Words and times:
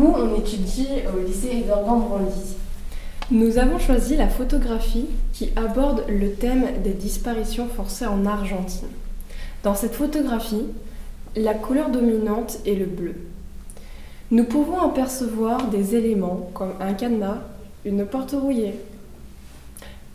Nous, 0.00 0.14
on 0.16 0.34
étudie 0.34 0.88
au 1.14 1.26
lycée 1.26 1.58
Edouard 1.58 1.84
Branly. 1.84 2.56
Nous 3.30 3.58
avons 3.58 3.78
choisi 3.78 4.16
la 4.16 4.28
photographie 4.28 5.04
qui 5.34 5.50
aborde 5.56 6.04
le 6.08 6.32
thème 6.32 6.64
des 6.82 6.94
disparitions 6.94 7.68
forcées 7.68 8.06
en 8.06 8.24
Argentine. 8.24 8.88
Dans 9.62 9.74
cette 9.74 9.92
photographie, 9.92 10.64
la 11.36 11.52
couleur 11.52 11.90
dominante 11.90 12.60
est 12.64 12.76
le 12.76 12.86
bleu. 12.86 13.14
Nous 14.30 14.44
pouvons 14.44 14.80
apercevoir 14.80 15.68
des 15.68 15.94
éléments 15.94 16.48
comme 16.54 16.72
un 16.80 16.94
cadenas, 16.94 17.42
une 17.84 18.06
porte 18.06 18.30
rouillée, 18.32 18.76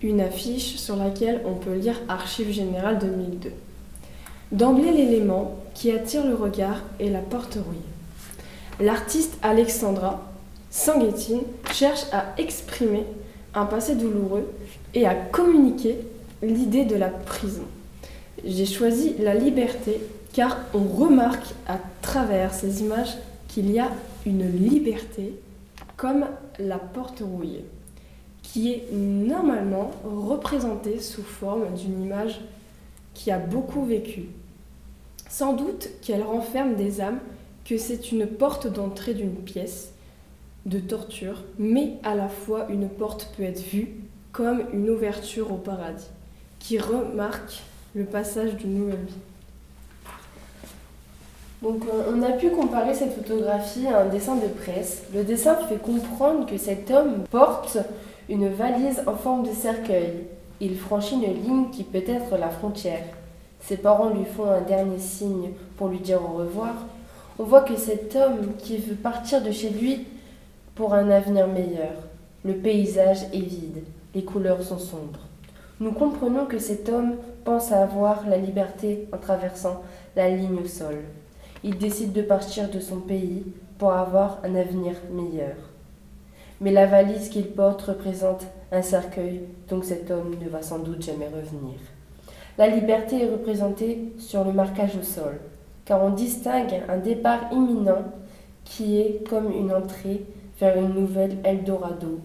une 0.01 0.19
affiche 0.19 0.77
sur 0.77 0.95
laquelle 0.95 1.41
on 1.45 1.53
peut 1.53 1.75
lire 1.75 2.01
Archives 2.09 2.51
générales 2.51 2.97
2002. 2.97 3.51
D'emblée, 4.51 4.91
l'élément 4.91 5.59
qui 5.75 5.91
attire 5.91 6.25
le 6.25 6.33
regard 6.33 6.81
est 6.99 7.09
la 7.09 7.19
porte 7.19 7.59
rouillée. 7.63 7.94
L'artiste 8.79 9.37
Alexandra 9.41 10.21
Sanguetine 10.69 11.43
cherche 11.71 12.03
à 12.11 12.33
exprimer 12.37 13.05
un 13.53 13.65
passé 13.65 13.95
douloureux 13.95 14.51
et 14.93 15.07
à 15.07 15.15
communiquer 15.15 15.99
l'idée 16.41 16.83
de 16.83 16.95
la 16.95 17.07
prison. 17.07 17.63
J'ai 18.43 18.65
choisi 18.65 19.15
la 19.19 19.33
liberté 19.33 20.01
car 20.33 20.57
on 20.73 20.83
remarque 20.83 21.53
à 21.67 21.79
travers 22.01 22.53
ces 22.53 22.81
images 22.81 23.15
qu'il 23.47 23.71
y 23.71 23.79
a 23.79 23.89
une 24.25 24.51
liberté 24.51 25.35
comme 25.95 26.25
la 26.59 26.77
porte 26.77 27.21
rouillée, 27.21 27.63
qui 28.43 28.73
est 28.73 28.89
normalement 28.91 29.91
représentée 30.03 30.99
sous 30.99 31.23
forme 31.23 31.73
d'une 31.75 32.03
image 32.03 32.41
qui 33.13 33.31
a 33.31 33.37
beaucoup 33.37 33.85
vécu. 33.85 34.25
Sans 35.29 35.53
doute 35.53 35.87
qu'elle 36.01 36.23
renferme 36.23 36.75
des 36.75 36.99
âmes, 36.99 37.19
que 37.65 37.77
c'est 37.77 38.11
une 38.11 38.27
porte 38.27 38.67
d'entrée 38.67 39.13
d'une 39.13 39.35
pièce 39.35 39.91
de 40.65 40.79
torture, 40.79 41.43
mais 41.57 41.93
à 42.03 42.15
la 42.15 42.29
fois 42.29 42.67
une 42.69 42.87
porte 42.87 43.33
peut 43.35 43.43
être 43.43 43.61
vue 43.61 43.89
comme 44.31 44.63
une 44.73 44.89
ouverture 44.89 45.51
au 45.51 45.57
paradis, 45.57 46.07
qui 46.59 46.77
remarque 46.77 47.63
le 47.95 48.05
passage 48.05 48.55
d'une 48.55 48.79
nouvelle 48.79 49.05
vie. 49.05 49.13
Donc 51.61 51.83
euh, 51.85 52.11
on 52.13 52.21
a 52.21 52.33
pu 52.33 52.49
comparer 52.49 52.93
cette 52.93 53.15
photographie 53.15 53.87
à 53.87 54.01
un 54.01 54.09
dessin 54.09 54.35
de 54.35 54.47
presse. 54.47 55.03
Le 55.13 55.23
dessin 55.23 55.55
fait 55.67 55.81
comprendre 55.81 56.45
que 56.45 56.57
cet 56.57 56.91
homme 56.91 57.23
porte 57.31 57.77
une 58.29 58.49
valise 58.49 59.01
en 59.07 59.15
forme 59.15 59.47
de 59.47 59.53
cercueil. 59.53 60.25
Il 60.59 60.77
franchit 60.77 61.15
une 61.15 61.43
ligne 61.43 61.69
qui 61.71 61.83
peut 61.83 62.03
être 62.05 62.37
la 62.37 62.49
frontière. 62.49 63.03
Ses 63.61 63.77
parents 63.77 64.09
lui 64.09 64.25
font 64.25 64.49
un 64.49 64.61
dernier 64.61 64.99
signe 64.99 65.51
pour 65.77 65.87
lui 65.87 65.99
dire 65.99 66.21
au 66.21 66.37
revoir. 66.37 66.73
On 67.37 67.43
voit 67.43 67.63
que 67.63 67.75
cet 67.75 68.15
homme 68.15 68.53
qui 68.57 68.77
veut 68.77 68.95
partir 68.95 69.43
de 69.43 69.51
chez 69.51 69.69
lui 69.69 70.05
pour 70.73 70.93
un 70.93 71.09
avenir 71.09 71.47
meilleur. 71.47 71.91
Le 72.45 72.53
paysage 72.53 73.23
est 73.33 73.39
vide, 73.39 73.83
les 74.13 74.23
couleurs 74.23 74.63
sont 74.63 74.77
sombres. 74.77 75.19
Nous 75.81 75.91
comprenons 75.91 76.45
que 76.45 76.59
cet 76.59 76.87
homme 76.87 77.15
pense 77.43 77.73
à 77.73 77.83
avoir 77.83 78.25
la 78.29 78.37
liberté 78.37 79.09
en 79.11 79.17
traversant 79.17 79.83
la 80.15 80.29
ligne 80.29 80.59
au 80.63 80.65
sol. 80.65 80.95
Il 81.65 81.77
décide 81.77 82.13
de 82.13 82.21
partir 82.21 82.69
de 82.69 82.79
son 82.79 83.01
pays 83.01 83.43
pour 83.77 83.91
avoir 83.91 84.39
un 84.45 84.55
avenir 84.55 84.93
meilleur. 85.11 85.55
Mais 86.61 86.71
la 86.71 86.85
valise 86.85 87.27
qu'il 87.27 87.47
porte 87.47 87.81
représente 87.81 88.45
un 88.71 88.81
cercueil, 88.81 89.41
donc 89.67 89.83
cet 89.83 90.09
homme 90.09 90.35
ne 90.41 90.47
va 90.47 90.61
sans 90.61 90.79
doute 90.79 91.01
jamais 91.03 91.27
revenir. 91.27 91.79
La 92.57 92.67
liberté 92.67 93.23
est 93.23 93.29
représentée 93.29 94.13
sur 94.17 94.45
le 94.45 94.53
marquage 94.53 94.95
au 94.97 95.03
sol, 95.03 95.37
car 95.85 96.03
on 96.03 96.09
distingue 96.09 96.81
un 96.89 96.97
départ 96.97 97.51
imminent 97.51 98.03
qui 98.63 98.99
est 98.99 99.27
comme 99.29 99.51
une 99.51 99.71
entrée 99.71 100.25
vers 100.59 100.77
une 100.77 100.93
nouvelle 100.93 101.37
Eldorado 101.43 102.19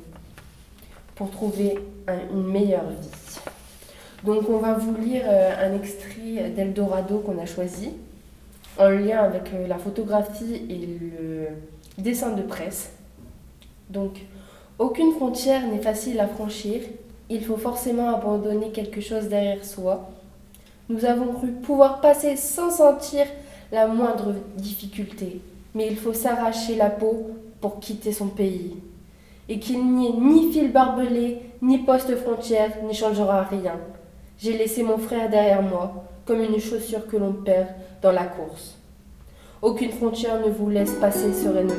pour 1.14 1.30
trouver 1.30 1.78
une 2.32 2.44
meilleure 2.44 2.88
vie. 2.88 3.40
Donc 4.24 4.48
on 4.48 4.58
va 4.58 4.74
vous 4.74 4.94
lire 4.96 5.22
euh, 5.26 5.52
un 5.66 5.74
extrait 5.74 6.50
d'Eldorado 6.54 7.18
qu'on 7.18 7.38
a 7.38 7.46
choisi 7.46 7.90
en 8.78 8.88
lien 8.88 9.18
avec 9.18 9.52
euh, 9.54 9.66
la 9.66 9.78
photographie 9.78 10.66
et 10.68 10.86
le 10.86 11.48
dessin 12.02 12.32
de 12.32 12.42
presse. 12.42 12.92
Donc 13.88 14.20
aucune 14.78 15.12
frontière 15.12 15.66
n'est 15.66 15.82
facile 15.82 16.20
à 16.20 16.26
franchir, 16.26 16.80
il 17.28 17.44
faut 17.44 17.56
forcément 17.56 18.14
abandonner 18.14 18.70
quelque 18.70 19.00
chose 19.00 19.28
derrière 19.28 19.64
soi. 19.64 20.10
Nous 20.88 21.04
avons 21.04 21.32
cru 21.32 21.48
pouvoir 21.48 22.00
passer 22.00 22.36
sans 22.36 22.70
sentir 22.70 23.26
la 23.72 23.86
moindre 23.86 24.34
difficulté, 24.56 25.40
mais 25.74 25.86
il 25.86 25.96
faut 25.96 26.12
s'arracher 26.12 26.76
la 26.76 26.90
peau 26.90 27.30
pour 27.60 27.78
quitter 27.80 28.12
son 28.12 28.28
pays. 28.28 28.76
Et 29.48 29.58
qu'il 29.58 29.84
n'y 29.84 30.08
ait 30.08 30.12
ni 30.12 30.52
fil 30.52 30.72
barbelé, 30.72 31.38
ni 31.62 31.78
poste 31.78 32.16
frontière 32.16 32.70
n'y 32.84 32.94
changera 32.94 33.42
rien. 33.42 33.74
J'ai 34.38 34.56
laissé 34.56 34.82
mon 34.82 34.98
frère 34.98 35.28
derrière 35.28 35.62
moi, 35.62 36.04
comme 36.24 36.40
une 36.42 36.58
chaussure 36.58 37.06
que 37.06 37.16
l'on 37.16 37.32
perd 37.32 37.68
dans 38.02 38.12
la 38.12 38.24
course. 38.24 38.76
Aucune 39.62 39.92
frontière 39.92 40.40
ne 40.40 40.50
vous 40.50 40.70
laisse 40.70 40.94
passer 40.94 41.32
sereinement. 41.32 41.74